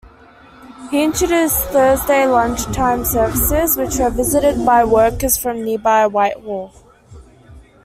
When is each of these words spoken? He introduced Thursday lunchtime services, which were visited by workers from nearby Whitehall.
He 0.89 1.03
introduced 1.03 1.59
Thursday 1.69 2.25
lunchtime 2.25 3.05
services, 3.05 3.77
which 3.77 3.99
were 3.99 4.09
visited 4.09 4.65
by 4.65 4.83
workers 4.83 5.37
from 5.37 5.61
nearby 5.61 6.07
Whitehall. 6.07 6.73